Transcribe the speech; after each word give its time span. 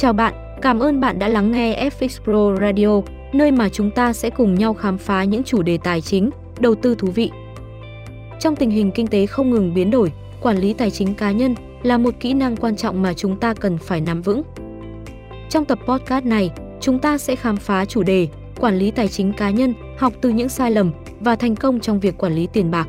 Chào 0.00 0.12
bạn, 0.12 0.34
cảm 0.62 0.78
ơn 0.78 1.00
bạn 1.00 1.18
đã 1.18 1.28
lắng 1.28 1.52
nghe 1.52 1.90
FX 1.90 2.08
Pro 2.24 2.60
Radio, 2.60 3.00
nơi 3.32 3.50
mà 3.50 3.68
chúng 3.68 3.90
ta 3.90 4.12
sẽ 4.12 4.30
cùng 4.30 4.54
nhau 4.54 4.74
khám 4.74 4.98
phá 4.98 5.24
những 5.24 5.42
chủ 5.44 5.62
đề 5.62 5.78
tài 5.84 6.00
chính, 6.00 6.30
đầu 6.60 6.74
tư 6.74 6.94
thú 6.94 7.08
vị. 7.08 7.30
Trong 8.40 8.56
tình 8.56 8.70
hình 8.70 8.90
kinh 8.94 9.06
tế 9.06 9.26
không 9.26 9.50
ngừng 9.50 9.74
biến 9.74 9.90
đổi, 9.90 10.12
quản 10.40 10.58
lý 10.58 10.72
tài 10.72 10.90
chính 10.90 11.14
cá 11.14 11.30
nhân 11.30 11.54
là 11.82 11.98
một 11.98 12.14
kỹ 12.20 12.34
năng 12.34 12.56
quan 12.56 12.76
trọng 12.76 13.02
mà 13.02 13.14
chúng 13.14 13.36
ta 13.36 13.54
cần 13.54 13.78
phải 13.78 14.00
nắm 14.00 14.22
vững. 14.22 14.42
Trong 15.50 15.64
tập 15.64 15.78
podcast 15.86 16.24
này, 16.24 16.50
chúng 16.80 16.98
ta 16.98 17.18
sẽ 17.18 17.36
khám 17.36 17.56
phá 17.56 17.84
chủ 17.84 18.02
đề 18.02 18.28
quản 18.60 18.78
lý 18.78 18.90
tài 18.90 19.08
chính 19.08 19.32
cá 19.32 19.50
nhân, 19.50 19.74
học 19.98 20.12
từ 20.20 20.28
những 20.28 20.48
sai 20.48 20.70
lầm 20.70 20.92
và 21.20 21.36
thành 21.36 21.56
công 21.56 21.80
trong 21.80 22.00
việc 22.00 22.18
quản 22.18 22.34
lý 22.34 22.48
tiền 22.52 22.70
bạc. 22.70 22.88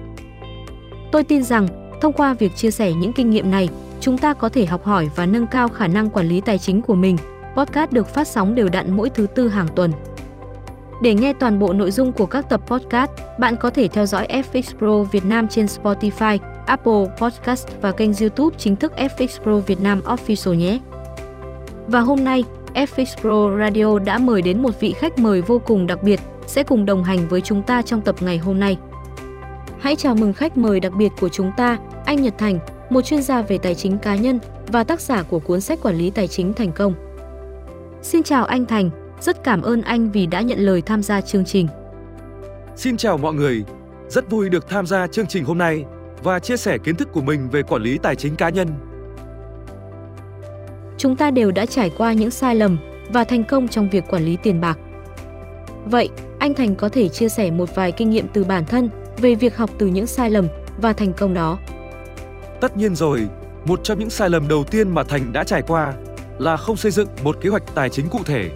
Tôi 1.11 1.23
tin 1.23 1.43
rằng, 1.43 1.67
thông 2.01 2.13
qua 2.13 2.33
việc 2.33 2.55
chia 2.55 2.71
sẻ 2.71 2.93
những 2.93 3.13
kinh 3.13 3.29
nghiệm 3.29 3.51
này, 3.51 3.69
chúng 4.01 4.17
ta 4.17 4.33
có 4.33 4.49
thể 4.49 4.65
học 4.65 4.85
hỏi 4.85 5.09
và 5.15 5.25
nâng 5.25 5.47
cao 5.47 5.67
khả 5.67 5.87
năng 5.87 6.09
quản 6.09 6.27
lý 6.27 6.41
tài 6.41 6.57
chính 6.57 6.81
của 6.81 6.95
mình. 6.95 7.17
Podcast 7.55 7.91
được 7.91 8.07
phát 8.07 8.27
sóng 8.27 8.55
đều 8.55 8.69
đặn 8.69 8.97
mỗi 8.97 9.09
thứ 9.09 9.27
tư 9.35 9.47
hàng 9.47 9.67
tuần. 9.75 9.91
Để 11.01 11.13
nghe 11.13 11.33
toàn 11.33 11.59
bộ 11.59 11.73
nội 11.73 11.91
dung 11.91 12.11
của 12.11 12.25
các 12.25 12.49
tập 12.49 12.61
podcast, 12.67 13.11
bạn 13.39 13.55
có 13.57 13.69
thể 13.69 13.87
theo 13.87 14.05
dõi 14.05 14.27
FX 14.27 14.77
Pro 14.77 15.03
Việt 15.11 15.25
Nam 15.25 15.47
trên 15.47 15.65
Spotify, 15.65 16.37
Apple 16.65 17.05
Podcast 17.17 17.67
và 17.81 17.91
kênh 17.91 18.11
YouTube 18.21 18.57
chính 18.57 18.75
thức 18.75 18.93
FX 18.97 19.43
Pro 19.43 19.59
Việt 19.59 19.81
Nam 19.81 20.01
Official 20.05 20.53
nhé. 20.53 20.79
Và 21.87 21.99
hôm 21.99 22.23
nay, 22.23 22.43
FX 22.73 23.05
Pro 23.21 23.57
Radio 23.59 23.99
đã 23.99 24.17
mời 24.17 24.41
đến 24.41 24.61
một 24.61 24.79
vị 24.79 24.93
khách 24.93 25.19
mời 25.19 25.41
vô 25.41 25.61
cùng 25.65 25.87
đặc 25.87 26.03
biệt 26.03 26.19
sẽ 26.47 26.63
cùng 26.63 26.85
đồng 26.85 27.03
hành 27.03 27.27
với 27.27 27.41
chúng 27.41 27.63
ta 27.63 27.81
trong 27.81 28.01
tập 28.01 28.15
ngày 28.19 28.37
hôm 28.37 28.59
nay. 28.59 28.77
Hãy 29.79 29.95
chào 29.95 30.15
mừng 30.15 30.33
khách 30.33 30.57
mời 30.57 30.79
đặc 30.79 30.93
biệt 30.93 31.11
của 31.19 31.29
chúng 31.29 31.51
ta, 31.57 31.77
anh 32.05 32.21
Nhật 32.21 32.33
Thành, 32.37 32.59
một 32.91 33.01
chuyên 33.01 33.21
gia 33.21 33.41
về 33.41 33.57
tài 33.57 33.75
chính 33.75 33.97
cá 33.97 34.15
nhân 34.15 34.39
và 34.67 34.83
tác 34.83 35.01
giả 35.01 35.23
của 35.23 35.39
cuốn 35.39 35.61
sách 35.61 35.79
quản 35.81 35.95
lý 35.95 36.09
tài 36.09 36.27
chính 36.27 36.53
thành 36.53 36.71
công. 36.71 36.93
Xin 38.01 38.23
chào 38.23 38.45
anh 38.45 38.65
Thành, 38.65 38.89
rất 39.21 39.43
cảm 39.43 39.61
ơn 39.61 39.81
anh 39.81 40.11
vì 40.11 40.25
đã 40.25 40.41
nhận 40.41 40.59
lời 40.59 40.81
tham 40.81 41.03
gia 41.03 41.21
chương 41.21 41.45
trình. 41.45 41.67
Xin 42.75 42.97
chào 42.97 43.17
mọi 43.17 43.33
người, 43.33 43.63
rất 44.09 44.29
vui 44.29 44.49
được 44.49 44.69
tham 44.69 44.85
gia 44.85 45.07
chương 45.07 45.27
trình 45.27 45.45
hôm 45.45 45.57
nay 45.57 45.85
và 46.23 46.39
chia 46.39 46.57
sẻ 46.57 46.77
kiến 46.77 46.95
thức 46.95 47.09
của 47.13 47.21
mình 47.21 47.49
về 47.49 47.63
quản 47.63 47.81
lý 47.81 47.97
tài 47.97 48.15
chính 48.15 48.35
cá 48.35 48.49
nhân. 48.49 48.67
Chúng 50.97 51.15
ta 51.15 51.31
đều 51.31 51.51
đã 51.51 51.65
trải 51.65 51.91
qua 51.97 52.13
những 52.13 52.31
sai 52.31 52.55
lầm 52.55 52.77
và 53.09 53.23
thành 53.23 53.43
công 53.43 53.67
trong 53.67 53.89
việc 53.89 54.03
quản 54.09 54.25
lý 54.25 54.37
tiền 54.43 54.61
bạc. 54.61 54.79
Vậy, 55.85 56.09
anh 56.39 56.53
Thành 56.53 56.75
có 56.75 56.89
thể 56.89 57.09
chia 57.09 57.29
sẻ 57.29 57.51
một 57.51 57.75
vài 57.75 57.91
kinh 57.91 58.09
nghiệm 58.09 58.27
từ 58.33 58.43
bản 58.43 58.65
thân 58.65 58.89
về 59.17 59.35
việc 59.35 59.57
học 59.57 59.69
từ 59.77 59.87
những 59.87 60.07
sai 60.07 60.29
lầm 60.29 60.47
và 60.77 60.93
thành 60.93 61.13
công 61.13 61.33
đó. 61.33 61.57
Tất 62.61 62.77
nhiên 62.77 62.95
rồi, 62.95 63.27
một 63.65 63.79
trong 63.83 63.99
những 63.99 64.09
sai 64.09 64.29
lầm 64.29 64.47
đầu 64.47 64.63
tiên 64.63 64.89
mà 64.89 65.03
Thành 65.03 65.33
đã 65.33 65.43
trải 65.43 65.61
qua 65.61 65.93
là 66.39 66.57
không 66.57 66.77
xây 66.77 66.91
dựng 66.91 67.07
một 67.23 67.37
kế 67.41 67.49
hoạch 67.49 67.63
tài 67.75 67.89
chính 67.89 68.09
cụ 68.09 68.19
thể. 68.25 68.51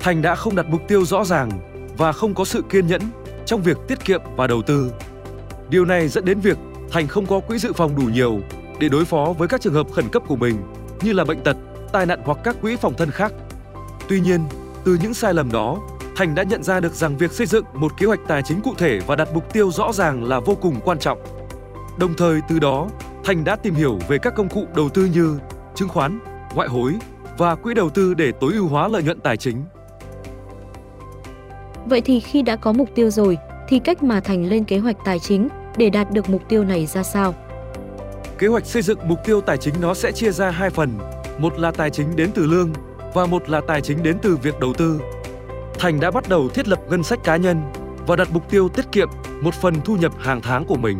Thành 0.00 0.22
đã 0.22 0.34
không 0.34 0.56
đặt 0.56 0.66
mục 0.68 0.80
tiêu 0.88 1.04
rõ 1.04 1.24
ràng 1.24 1.50
và 1.98 2.12
không 2.12 2.34
có 2.34 2.44
sự 2.44 2.62
kiên 2.70 2.86
nhẫn 2.86 3.00
trong 3.46 3.62
việc 3.62 3.76
tiết 3.88 4.04
kiệm 4.04 4.20
và 4.36 4.46
đầu 4.46 4.62
tư. 4.62 4.92
Điều 5.68 5.84
này 5.84 6.08
dẫn 6.08 6.24
đến 6.24 6.40
việc 6.40 6.58
Thành 6.90 7.08
không 7.08 7.26
có 7.26 7.40
quỹ 7.40 7.58
dự 7.58 7.72
phòng 7.72 7.96
đủ 7.96 8.02
nhiều 8.02 8.40
để 8.80 8.88
đối 8.88 9.04
phó 9.04 9.34
với 9.38 9.48
các 9.48 9.60
trường 9.60 9.74
hợp 9.74 9.86
khẩn 9.92 10.08
cấp 10.08 10.22
của 10.28 10.36
mình 10.36 10.56
như 11.02 11.12
là 11.12 11.24
bệnh 11.24 11.40
tật, 11.40 11.56
tai 11.92 12.06
nạn 12.06 12.20
hoặc 12.24 12.38
các 12.44 12.56
quỹ 12.62 12.76
phòng 12.76 12.94
thân 12.94 13.10
khác. 13.10 13.32
Tuy 14.08 14.20
nhiên, 14.20 14.40
từ 14.84 14.98
những 15.02 15.14
sai 15.14 15.34
lầm 15.34 15.52
đó, 15.52 15.78
Thành 16.16 16.34
đã 16.34 16.42
nhận 16.42 16.62
ra 16.62 16.80
được 16.80 16.94
rằng 16.94 17.16
việc 17.16 17.32
xây 17.32 17.46
dựng 17.46 17.64
một 17.74 17.92
kế 17.98 18.06
hoạch 18.06 18.20
tài 18.28 18.42
chính 18.42 18.60
cụ 18.60 18.74
thể 18.78 19.00
và 19.06 19.16
đặt 19.16 19.28
mục 19.34 19.52
tiêu 19.52 19.70
rõ 19.70 19.92
ràng 19.92 20.24
là 20.24 20.40
vô 20.40 20.54
cùng 20.54 20.80
quan 20.84 20.98
trọng. 20.98 21.18
Đồng 21.98 22.14
thời 22.14 22.40
từ 22.48 22.58
đó, 22.58 22.88
Thành 23.24 23.44
đã 23.44 23.56
tìm 23.56 23.74
hiểu 23.74 23.98
về 24.08 24.18
các 24.18 24.34
công 24.34 24.48
cụ 24.48 24.66
đầu 24.76 24.88
tư 24.88 25.04
như 25.04 25.38
chứng 25.74 25.88
khoán, 25.88 26.18
ngoại 26.54 26.68
hối 26.68 26.94
và 27.38 27.54
quỹ 27.54 27.74
đầu 27.74 27.90
tư 27.90 28.14
để 28.14 28.32
tối 28.40 28.52
ưu 28.52 28.68
hóa 28.68 28.88
lợi 28.88 29.02
nhuận 29.02 29.20
tài 29.20 29.36
chính. 29.36 29.64
Vậy 31.86 32.00
thì 32.00 32.20
khi 32.20 32.42
đã 32.42 32.56
có 32.56 32.72
mục 32.72 32.88
tiêu 32.94 33.10
rồi, 33.10 33.38
thì 33.68 33.78
cách 33.78 34.02
mà 34.02 34.20
Thành 34.20 34.44
lên 34.48 34.64
kế 34.64 34.78
hoạch 34.78 34.96
tài 35.04 35.18
chính 35.18 35.48
để 35.76 35.90
đạt 35.90 36.10
được 36.10 36.30
mục 36.30 36.42
tiêu 36.48 36.64
này 36.64 36.86
ra 36.86 37.02
sao? 37.02 37.34
Kế 38.38 38.46
hoạch 38.46 38.66
xây 38.66 38.82
dựng 38.82 38.98
mục 39.08 39.18
tiêu 39.24 39.40
tài 39.40 39.56
chính 39.56 39.74
nó 39.80 39.94
sẽ 39.94 40.12
chia 40.12 40.30
ra 40.30 40.50
hai 40.50 40.70
phần, 40.70 40.98
một 41.38 41.58
là 41.58 41.70
tài 41.70 41.90
chính 41.90 42.16
đến 42.16 42.30
từ 42.34 42.46
lương 42.46 42.72
và 43.14 43.26
một 43.26 43.48
là 43.48 43.60
tài 43.60 43.80
chính 43.80 44.02
đến 44.02 44.16
từ 44.22 44.36
việc 44.36 44.60
đầu 44.60 44.72
tư. 44.74 45.00
Thành 45.78 46.00
đã 46.00 46.10
bắt 46.10 46.28
đầu 46.28 46.48
thiết 46.48 46.68
lập 46.68 46.80
ngân 46.88 47.02
sách 47.02 47.24
cá 47.24 47.36
nhân 47.36 47.62
và 48.06 48.16
đặt 48.16 48.28
mục 48.32 48.50
tiêu 48.50 48.68
tiết 48.68 48.92
kiệm 48.92 49.08
một 49.40 49.54
phần 49.54 49.74
thu 49.84 49.96
nhập 49.96 50.12
hàng 50.18 50.40
tháng 50.42 50.64
của 50.64 50.76
mình. 50.76 50.98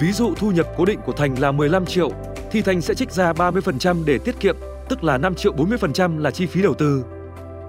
Ví 0.00 0.12
dụ 0.12 0.34
thu 0.34 0.50
nhập 0.50 0.66
cố 0.76 0.84
định 0.84 1.00
của 1.06 1.12
Thành 1.12 1.38
là 1.38 1.52
15 1.52 1.86
triệu 1.86 2.10
thì 2.50 2.62
Thành 2.62 2.80
sẽ 2.80 2.94
trích 2.94 3.10
ra 3.10 3.32
30% 3.32 4.04
để 4.04 4.18
tiết 4.18 4.40
kiệm, 4.40 4.56
tức 4.88 5.04
là 5.04 5.18
5 5.18 5.34
triệu 5.34 5.52
40% 5.52 6.18
là 6.18 6.30
chi 6.30 6.46
phí 6.46 6.62
đầu 6.62 6.74
tư. 6.74 7.04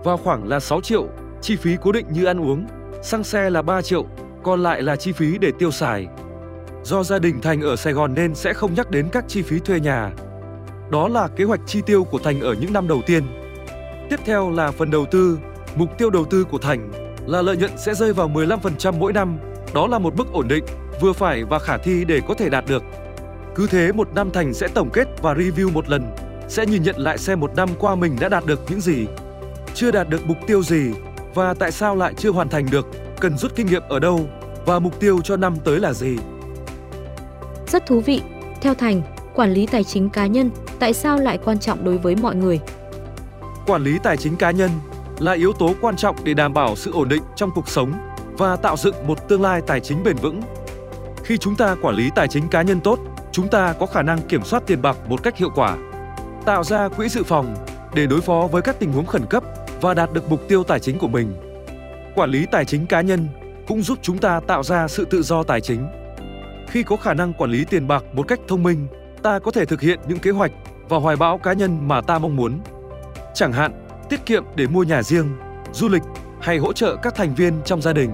Và 0.04 0.18
khoảng 0.18 0.48
là 0.48 0.60
6 0.60 0.82
triệu 0.82 1.08
chi 1.42 1.56
phí 1.56 1.76
cố 1.82 1.92
định 1.92 2.06
như 2.10 2.26
ăn 2.26 2.42
uống, 2.42 2.68
xăng 3.04 3.24
xe 3.24 3.50
là 3.50 3.62
3 3.62 3.82
triệu, 3.82 4.06
còn 4.44 4.64
lại 4.64 4.82
là 4.82 4.96
chi 4.96 5.12
phí 5.12 5.38
để 5.38 5.52
tiêu 5.60 5.72
xài. 5.72 6.08
Do 6.84 7.04
gia 7.04 7.20
đình 7.20 7.42
Thành 7.42 7.62
ở 7.62 7.76
Sài 7.76 7.94
Gòn 7.94 8.14
nên 8.14 8.36
sẽ 8.36 8.54
không 8.54 8.74
nhắc 8.74 8.92
đến 8.92 9.10
các 9.12 9.26
chi 9.28 9.42
phí 9.42 9.60
thuê 9.60 9.80
nhà. 9.80 10.12
Đó 10.92 11.08
là 11.08 11.28
kế 11.28 11.44
hoạch 11.44 11.62
chi 11.66 11.82
tiêu 11.86 12.04
của 12.04 12.20
Thành 12.20 12.42
ở 12.42 12.54
những 12.54 12.74
năm 12.74 12.88
đầu 12.88 13.02
tiên. 13.06 13.24
Tiếp 14.10 14.20
theo 14.26 14.52
là 14.52 14.72
phần 14.72 14.92
đầu 14.92 15.06
tư. 15.12 15.40
Mục 15.76 15.98
tiêu 15.98 16.10
đầu 16.10 16.26
tư 16.26 16.44
của 16.44 16.58
Thành 16.58 16.92
là 17.26 17.42
lợi 17.42 17.58
nhuận 17.58 17.72
sẽ 17.78 17.94
rơi 17.94 18.14
vào 18.14 18.30
15% 18.30 18.94
mỗi 19.00 19.14
năm. 19.14 19.38
Đó 19.74 19.88
là 19.88 20.00
một 20.00 20.14
mức 20.18 20.34
ổn 20.34 20.48
định, 20.48 20.64
vừa 21.02 21.14
phải 21.14 21.44
và 21.44 21.60
khả 21.60 21.78
thi 21.78 22.06
để 22.06 22.22
có 22.28 22.34
thể 22.34 22.50
đạt 22.50 22.66
được. 22.68 22.84
Cứ 23.56 23.68
thế 23.68 23.92
một 23.92 24.14
năm 24.16 24.32
Thành 24.32 24.54
sẽ 24.54 24.68
tổng 24.68 24.90
kết 24.94 25.08
và 25.22 25.34
review 25.34 25.72
một 25.72 25.90
lần, 25.90 26.16
sẽ 26.48 26.66
nhìn 26.66 26.84
nhận 26.84 26.98
lại 26.98 27.18
xem 27.18 27.40
một 27.40 27.56
năm 27.56 27.70
qua 27.80 27.96
mình 27.96 28.16
đã 28.20 28.30
đạt 28.30 28.46
được 28.46 28.60
những 28.70 28.82
gì, 28.82 29.06
chưa 29.74 29.92
đạt 29.92 30.10
được 30.10 30.26
mục 30.26 30.38
tiêu 30.48 30.64
gì 30.64 30.92
và 31.34 31.54
tại 31.54 31.72
sao 31.72 31.96
lại 31.96 32.14
chưa 32.18 32.32
hoàn 32.32 32.50
thành 32.50 32.66
được, 32.72 32.88
cần 33.20 33.38
rút 33.38 33.56
kinh 33.56 33.68
nghiệm 33.68 33.84
ở 33.90 34.00
đâu 34.00 34.28
và 34.66 34.80
mục 34.80 35.00
tiêu 35.00 35.22
cho 35.24 35.38
năm 35.38 35.56
tới 35.64 35.80
là 35.80 35.94
gì. 35.94 36.18
Rất 37.68 37.86
thú 37.86 38.00
vị. 38.00 38.22
Theo 38.62 38.74
Thành, 38.74 39.02
quản 39.36 39.52
lý 39.52 39.66
tài 39.66 39.84
chính 39.84 40.10
cá 40.10 40.28
nhân 40.28 40.50
tại 40.80 40.94
sao 40.94 41.18
lại 41.18 41.38
quan 41.46 41.60
trọng 41.60 41.86
đối 41.86 41.98
với 41.98 42.16
mọi 42.16 42.36
người? 42.36 42.60
Quản 43.68 43.84
lý 43.84 43.98
tài 44.04 44.18
chính 44.18 44.36
cá 44.36 44.52
nhân 44.52 44.72
là 45.20 45.32
yếu 45.32 45.54
tố 45.54 45.74
quan 45.82 45.96
trọng 45.96 46.16
để 46.24 46.34
đảm 46.34 46.54
bảo 46.54 46.76
sự 46.76 46.92
ổn 46.92 47.10
định 47.10 47.24
trong 47.36 47.52
cuộc 47.56 47.70
sống 47.70 47.94
và 48.38 48.56
tạo 48.56 48.78
dựng 48.78 49.08
một 49.08 49.28
tương 49.28 49.42
lai 49.42 49.62
tài 49.68 49.80
chính 49.80 50.04
bền 50.04 50.16
vững. 50.16 50.42
Khi 51.28 51.38
chúng 51.38 51.56
ta 51.56 51.76
quản 51.82 51.96
lý 51.96 52.10
tài 52.16 52.28
chính 52.28 52.48
cá 52.48 52.62
nhân 52.62 52.80
tốt, 52.80 53.00
chúng 53.32 53.48
ta 53.48 53.74
có 53.80 53.86
khả 53.86 54.02
năng 54.02 54.22
kiểm 54.22 54.44
soát 54.44 54.64
tiền 54.68 54.82
bạc 54.82 54.98
một 55.10 55.24
cách 55.24 55.38
hiệu 55.38 55.50
quả, 55.56 55.78
tạo 56.46 56.64
ra 56.64 56.90
quỹ 56.90 57.10
dự 57.10 57.24
phòng 57.24 57.56
để 57.96 58.08
đối 58.08 58.22
phó 58.22 58.48
với 58.52 58.62
các 58.62 58.80
tình 58.80 58.94
huống 58.94 59.06
khẩn 59.06 59.26
cấp 59.30 59.44
và 59.82 59.94
đạt 59.94 60.14
được 60.14 60.30
mục 60.30 60.48
tiêu 60.48 60.64
tài 60.64 60.80
chính 60.80 61.00
của 61.00 61.08
mình. 61.08 61.36
Quản 62.16 62.30
lý 62.30 62.46
tài 62.52 62.66
chính 62.66 62.86
cá 62.88 63.02
nhân 63.02 63.28
cũng 63.68 63.82
giúp 63.82 64.00
chúng 64.02 64.18
ta 64.18 64.40
tạo 64.40 64.64
ra 64.64 64.88
sự 64.88 65.06
tự 65.06 65.22
do 65.22 65.44
tài 65.44 65.62
chính. 65.62 65.88
Khi 66.68 66.84
có 66.84 66.96
khả 66.96 67.14
năng 67.14 67.34
quản 67.34 67.52
lý 67.52 67.66
tiền 67.66 67.88
bạc 67.88 68.04
một 68.14 68.28
cách 68.28 68.40
thông 68.48 68.64
minh, 68.64 68.88
ta 69.24 69.40
có 69.40 69.52
thể 69.52 69.66
thực 69.66 69.82
hiện 69.82 70.00
những 70.08 70.20
kế 70.20 70.32
hoạch 70.32 70.52
và 70.90 70.98
hoài 70.98 71.16
bão 71.16 71.38
cá 71.38 71.54
nhân 71.54 71.88
mà 71.88 72.02
ta 72.02 72.20
mong 72.20 72.36
muốn. 72.36 72.60
Chẳng 73.34 73.54
hạn, 73.54 73.88
tiết 74.10 74.26
kiệm 74.26 74.44
để 74.56 74.68
mua 74.68 74.84
nhà 74.84 75.04
riêng, 75.04 75.30
du 75.74 75.90
lịch 75.90 76.04
hay 76.42 76.58
hỗ 76.58 76.74
trợ 76.74 76.96
các 76.96 77.16
thành 77.16 77.36
viên 77.36 77.54
trong 77.66 77.82
gia 77.82 77.94
đình. 77.94 78.12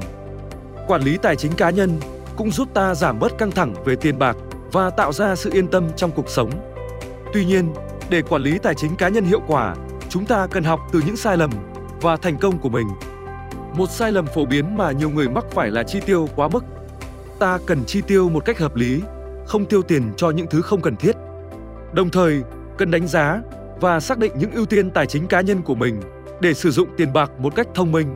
Quản 0.88 1.02
lý 1.02 1.18
tài 1.18 1.36
chính 1.36 1.52
cá 1.52 1.70
nhân 1.70 2.00
cũng 2.38 2.52
giúp 2.52 2.68
ta 2.74 2.96
giảm 2.96 3.20
bớt 3.20 3.38
căng 3.38 3.52
thẳng 3.52 3.74
về 3.86 3.96
tiền 3.96 4.20
bạc 4.20 4.38
và 4.72 4.90
tạo 4.90 5.14
ra 5.14 5.36
sự 5.36 5.50
yên 5.54 5.68
tâm 5.68 5.90
trong 5.96 6.12
cuộc 6.12 6.30
sống. 6.30 6.50
Tuy 7.34 7.46
nhiên, 7.46 7.74
để 8.10 8.22
quản 8.22 8.42
lý 8.42 8.58
tài 8.58 8.76
chính 8.76 8.96
cá 8.96 9.10
nhân 9.10 9.26
hiệu 9.26 9.42
quả, 9.48 9.76
chúng 10.10 10.26
ta 10.26 10.48
cần 10.48 10.64
học 10.64 10.80
từ 10.92 11.02
những 11.06 11.18
sai 11.18 11.38
lầm 11.38 11.50
và 12.02 12.18
thành 12.18 12.38
công 12.38 12.58
của 12.58 12.70
mình. 12.70 12.88
Một 13.74 13.90
sai 13.90 14.12
lầm 14.12 14.26
phổ 14.26 14.46
biến 14.46 14.78
mà 14.78 14.92
nhiều 14.92 15.10
người 15.10 15.30
mắc 15.30 15.46
phải 15.52 15.72
là 15.72 15.84
chi 15.84 16.00
tiêu 16.06 16.30
quá 16.36 16.48
mức. 16.48 16.64
Ta 17.40 17.60
cần 17.66 17.84
chi 17.86 18.02
tiêu 18.02 18.30
một 18.30 18.46
cách 18.46 18.60
hợp 18.60 18.76
lý, 18.76 19.02
không 19.46 19.66
tiêu 19.66 19.82
tiền 19.82 20.12
cho 20.18 20.30
những 20.30 20.48
thứ 20.50 20.62
không 20.62 20.82
cần 20.82 20.96
thiết. 20.96 21.16
Đồng 21.94 22.10
thời, 22.10 22.42
cần 22.78 22.92
đánh 22.92 23.08
giá 23.08 23.42
và 23.82 24.00
xác 24.00 24.18
định 24.18 24.32
những 24.36 24.52
ưu 24.52 24.66
tiên 24.66 24.92
tài 24.92 25.06
chính 25.06 25.28
cá 25.28 25.42
nhân 25.42 25.62
của 25.62 25.76
mình 25.76 26.02
để 26.42 26.54
sử 26.54 26.72
dụng 26.72 26.88
tiền 26.98 27.14
bạc 27.14 27.32
một 27.40 27.56
cách 27.56 27.68
thông 27.76 27.92
minh. 27.92 28.16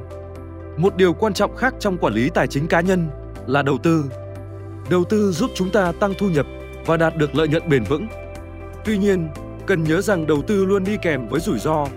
Một 0.78 0.96
điều 0.96 1.14
quan 1.14 1.34
trọng 1.34 1.56
khác 1.56 1.74
trong 1.80 1.98
quản 1.98 2.14
lý 2.14 2.30
tài 2.30 2.48
chính 2.48 2.68
cá 2.68 2.82
nhân 2.82 3.10
là 3.48 3.62
đầu 3.62 3.78
tư. 3.78 4.06
Đầu 4.90 5.04
tư 5.04 5.32
giúp 5.32 5.52
chúng 5.56 5.70
ta 5.70 5.92
tăng 5.92 6.14
thu 6.18 6.30
nhập 6.30 6.46
và 6.86 6.98
đạt 6.98 7.18
được 7.18 7.36
lợi 7.36 7.48
nhuận 7.48 7.70
bền 7.70 7.84
vững. 7.84 8.08
Tuy 8.86 8.98
nhiên, 8.98 9.28
cần 9.66 9.84
nhớ 9.84 10.02
rằng 10.02 10.28
đầu 10.28 10.42
tư 10.42 10.66
luôn 10.66 10.84
đi 10.84 10.98
kèm 11.02 11.28
với 11.28 11.40
rủi 11.40 11.60
ro. 11.60 11.88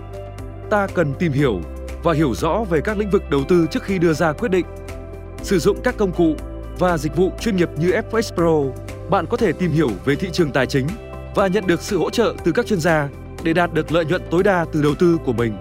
Ta 0.70 0.86
cần 0.94 1.14
tìm 1.18 1.32
hiểu 1.32 1.60
và 2.02 2.12
hiểu 2.12 2.34
rõ 2.34 2.64
về 2.70 2.80
các 2.80 2.98
lĩnh 2.98 3.10
vực 3.10 3.22
đầu 3.30 3.44
tư 3.48 3.66
trước 3.70 3.82
khi 3.82 3.98
đưa 3.98 4.12
ra 4.12 4.32
quyết 4.32 4.48
định. 4.48 4.66
Sử 5.42 5.58
dụng 5.58 5.76
các 5.84 5.96
công 5.96 6.12
cụ 6.12 6.34
và 6.78 6.98
dịch 6.98 7.16
vụ 7.16 7.30
chuyên 7.40 7.56
nghiệp 7.56 7.68
như 7.78 7.92
FX 8.10 8.34
Pro, 8.34 8.80
bạn 9.10 9.26
có 9.26 9.36
thể 9.36 9.52
tìm 9.52 9.70
hiểu 9.70 9.90
về 10.04 10.14
thị 10.14 10.28
trường 10.32 10.52
tài 10.52 10.66
chính 10.66 10.86
và 11.34 11.46
nhận 11.46 11.66
được 11.66 11.80
sự 11.80 11.98
hỗ 11.98 12.10
trợ 12.10 12.34
từ 12.44 12.52
các 12.52 12.66
chuyên 12.66 12.80
gia 12.80 13.08
để 13.44 13.52
đạt 13.52 13.74
được 13.74 13.92
lợi 13.92 14.04
nhuận 14.04 14.22
tối 14.30 14.42
đa 14.42 14.66
từ 14.72 14.82
đầu 14.82 14.94
tư 14.94 15.18
của 15.24 15.32
mình. 15.32 15.52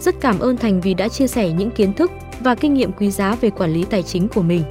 Rất 0.00 0.14
cảm 0.20 0.38
ơn 0.38 0.56
Thành 0.56 0.80
vì 0.80 0.94
đã 0.94 1.08
chia 1.08 1.26
sẻ 1.26 1.52
những 1.52 1.70
kiến 1.70 1.92
thức 1.92 2.10
và 2.44 2.54
kinh 2.54 2.74
nghiệm 2.74 2.92
quý 2.92 3.10
giá 3.10 3.34
về 3.40 3.50
quản 3.50 3.72
lý 3.72 3.84
tài 3.90 4.02
chính 4.02 4.28
của 4.28 4.42
mình. 4.42 4.62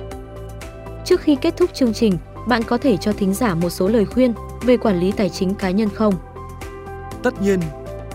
Trước 1.06 1.22
khi 1.22 1.38
kết 1.42 1.54
thúc 1.58 1.74
chương 1.74 1.94
trình, 1.94 2.18
bạn 2.48 2.64
có 2.64 2.78
thể 2.78 2.98
cho 2.98 3.12
thính 3.12 3.34
giả 3.34 3.56
một 3.56 3.70
số 3.70 3.88
lời 3.88 4.06
khuyên 4.06 4.34
về 4.62 4.78
quản 4.78 5.00
lý 5.00 5.12
tài 5.12 5.30
chính 5.30 5.56
cá 5.56 5.72
nhân 5.72 5.90
không? 5.90 6.14
Tất 7.24 7.42
nhiên, 7.42 7.60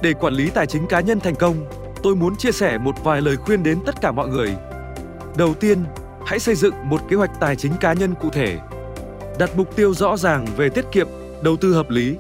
để 0.03 0.13
quản 0.13 0.35
lý 0.35 0.51
tài 0.51 0.67
chính 0.67 0.87
cá 0.87 1.01
nhân 1.01 1.21
thành 1.21 1.35
công, 1.35 1.57
tôi 2.03 2.17
muốn 2.17 2.37
chia 2.37 2.53
sẻ 2.53 2.79
một 2.79 2.95
vài 3.05 3.21
lời 3.21 3.37
khuyên 3.37 3.63
đến 3.63 3.79
tất 3.87 4.01
cả 4.01 4.13
mọi 4.13 4.29
người. 4.29 4.55
Đầu 5.37 5.55
tiên, 5.55 5.79
hãy 6.27 6.39
xây 6.39 6.55
dựng 6.55 6.75
một 6.85 7.01
kế 7.09 7.17
hoạch 7.17 7.41
tài 7.41 7.57
chính 7.57 7.73
cá 7.81 7.93
nhân 7.93 8.15
cụ 8.21 8.31
thể. 8.31 8.59
Đặt 9.39 9.51
mục 9.57 9.77
tiêu 9.77 9.95
rõ 9.95 10.17
ràng 10.17 10.47
về 10.57 10.69
tiết 10.69 10.85
kiệm, 10.93 11.09
đầu 11.43 11.57
tư 11.57 11.75
hợp 11.75 11.91
lý. 11.91 12.17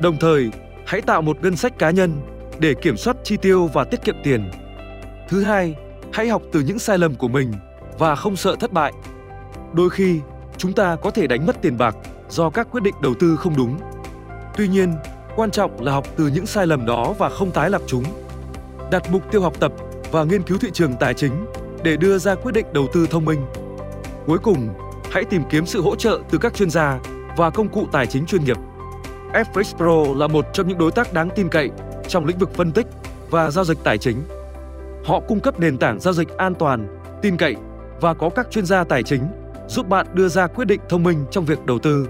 Đồng 0.00 0.16
thời, 0.20 0.50
hãy 0.86 1.00
tạo 1.00 1.22
một 1.22 1.36
ngân 1.42 1.56
sách 1.56 1.78
cá 1.78 1.90
nhân 1.90 2.20
để 2.58 2.74
kiểm 2.74 2.96
soát 2.96 3.16
chi 3.24 3.36
tiêu 3.36 3.66
và 3.66 3.84
tiết 3.84 4.04
kiệm 4.04 4.16
tiền. 4.22 4.50
Thứ 5.28 5.42
hai, 5.42 5.74
hãy 6.14 6.28
học 6.28 6.42
từ 6.52 6.60
những 6.60 6.78
sai 6.78 6.98
lầm 6.98 7.14
của 7.14 7.28
mình 7.28 7.52
và 7.98 8.14
không 8.14 8.36
sợ 8.36 8.56
thất 8.60 8.72
bại. 8.72 8.92
Đôi 9.72 9.90
khi, 9.90 10.20
chúng 10.56 10.72
ta 10.72 10.96
có 10.96 11.10
thể 11.10 11.26
đánh 11.26 11.46
mất 11.46 11.62
tiền 11.62 11.78
bạc 11.78 11.96
do 12.28 12.50
các 12.50 12.68
quyết 12.70 12.82
định 12.82 12.94
đầu 13.02 13.14
tư 13.20 13.36
không 13.36 13.56
đúng. 13.56 13.78
Tuy 14.56 14.68
nhiên, 14.68 14.94
quan 15.36 15.50
trọng 15.50 15.84
là 15.84 15.92
học 15.92 16.06
từ 16.16 16.26
những 16.26 16.46
sai 16.46 16.66
lầm 16.66 16.86
đó 16.86 17.14
và 17.18 17.28
không 17.28 17.50
tái 17.50 17.70
lập 17.70 17.82
chúng. 17.86 18.04
Đặt 18.90 19.12
mục 19.12 19.22
tiêu 19.30 19.42
học 19.42 19.60
tập 19.60 19.72
và 20.12 20.24
nghiên 20.24 20.42
cứu 20.42 20.58
thị 20.58 20.68
trường 20.72 20.96
tài 21.00 21.14
chính 21.14 21.46
để 21.82 21.96
đưa 21.96 22.18
ra 22.18 22.34
quyết 22.34 22.52
định 22.52 22.66
đầu 22.72 22.86
tư 22.92 23.06
thông 23.10 23.24
minh. 23.24 23.46
Cuối 24.26 24.38
cùng, 24.38 24.68
hãy 25.10 25.24
tìm 25.24 25.42
kiếm 25.50 25.66
sự 25.66 25.82
hỗ 25.82 25.96
trợ 25.96 26.20
từ 26.30 26.38
các 26.38 26.54
chuyên 26.54 26.70
gia 26.70 27.00
và 27.36 27.50
công 27.50 27.68
cụ 27.68 27.86
tài 27.92 28.06
chính 28.06 28.26
chuyên 28.26 28.44
nghiệp. 28.44 28.56
FX 29.32 29.76
Pro 29.76 30.20
là 30.20 30.26
một 30.26 30.46
trong 30.52 30.68
những 30.68 30.78
đối 30.78 30.92
tác 30.92 31.12
đáng 31.12 31.28
tin 31.36 31.48
cậy 31.48 31.70
trong 32.08 32.24
lĩnh 32.24 32.38
vực 32.38 32.54
phân 32.54 32.72
tích 32.72 32.86
và 33.30 33.50
giao 33.50 33.64
dịch 33.64 33.78
tài 33.84 33.98
chính. 33.98 34.22
Họ 35.04 35.20
cung 35.20 35.40
cấp 35.40 35.60
nền 35.60 35.78
tảng 35.78 36.00
giao 36.00 36.14
dịch 36.14 36.28
an 36.36 36.54
toàn, 36.54 36.88
tin 37.22 37.36
cậy 37.36 37.56
và 38.00 38.14
có 38.14 38.28
các 38.28 38.50
chuyên 38.50 38.66
gia 38.66 38.84
tài 38.84 39.02
chính 39.02 39.22
giúp 39.68 39.88
bạn 39.88 40.06
đưa 40.14 40.28
ra 40.28 40.46
quyết 40.46 40.64
định 40.64 40.80
thông 40.88 41.02
minh 41.02 41.24
trong 41.30 41.44
việc 41.44 41.66
đầu 41.66 41.78
tư. 41.78 42.08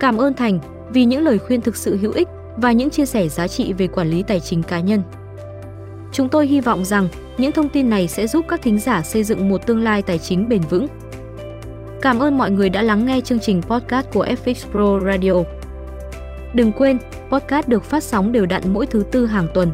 Cảm 0.00 0.16
ơn 0.16 0.34
Thành 0.34 0.58
vì 0.92 1.04
những 1.04 1.24
lời 1.24 1.38
khuyên 1.38 1.60
thực 1.60 1.76
sự 1.76 1.96
hữu 1.96 2.12
ích 2.12 2.28
và 2.56 2.72
những 2.72 2.90
chia 2.90 3.06
sẻ 3.06 3.28
giá 3.28 3.48
trị 3.48 3.72
về 3.72 3.86
quản 3.86 4.08
lý 4.08 4.22
tài 4.22 4.40
chính 4.40 4.62
cá 4.62 4.80
nhân. 4.80 5.02
Chúng 6.12 6.28
tôi 6.28 6.46
hy 6.46 6.60
vọng 6.60 6.84
rằng 6.84 7.08
những 7.38 7.52
thông 7.52 7.68
tin 7.68 7.90
này 7.90 8.08
sẽ 8.08 8.26
giúp 8.26 8.44
các 8.48 8.62
thính 8.62 8.78
giả 8.78 9.02
xây 9.02 9.24
dựng 9.24 9.48
một 9.48 9.66
tương 9.66 9.82
lai 9.82 10.02
tài 10.02 10.18
chính 10.18 10.48
bền 10.48 10.60
vững. 10.60 10.86
Cảm 12.02 12.18
ơn 12.18 12.38
mọi 12.38 12.50
người 12.50 12.68
đã 12.68 12.82
lắng 12.82 13.06
nghe 13.06 13.20
chương 13.20 13.40
trình 13.40 13.62
podcast 13.62 14.06
của 14.12 14.26
FX 14.44 14.54
Pro 14.70 15.06
Radio. 15.06 15.34
Đừng 16.54 16.72
quên, 16.72 16.98
podcast 17.30 17.68
được 17.68 17.84
phát 17.84 18.04
sóng 18.04 18.32
đều 18.32 18.46
đặn 18.46 18.62
mỗi 18.66 18.86
thứ 18.86 19.04
tư 19.12 19.26
hàng 19.26 19.46
tuần. 19.54 19.70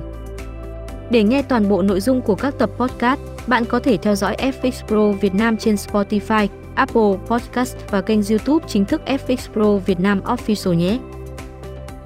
Để 1.11 1.23
nghe 1.23 1.43
toàn 1.43 1.69
bộ 1.69 1.83
nội 1.83 2.01
dung 2.01 2.21
của 2.21 2.35
các 2.35 2.55
tập 2.59 2.71
podcast, 2.77 3.21
bạn 3.47 3.65
có 3.65 3.81
thể 3.81 3.97
theo 3.97 4.15
dõi 4.15 4.37
FX 4.39 4.87
Pro 4.87 5.13
Việt 5.21 5.35
Nam 5.35 5.57
trên 5.57 5.75
Spotify, 5.75 6.49
Apple 6.75 7.13
Podcast 7.27 7.77
và 7.91 8.01
kênh 8.01 8.21
YouTube 8.31 8.67
chính 8.69 8.85
thức 8.85 9.03
FX 9.07 9.37
Pro 9.53 9.77
Việt 9.77 10.01
Nam 10.01 10.21
Official 10.25 10.73
nhé. 10.73 10.99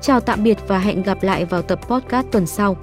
Chào 0.00 0.20
tạm 0.20 0.42
biệt 0.42 0.58
và 0.68 0.78
hẹn 0.78 1.02
gặp 1.02 1.22
lại 1.22 1.44
vào 1.44 1.62
tập 1.62 1.80
podcast 1.88 2.26
tuần 2.30 2.46
sau. 2.46 2.76